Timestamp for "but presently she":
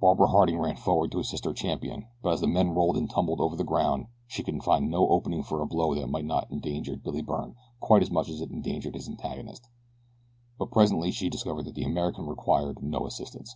10.58-11.28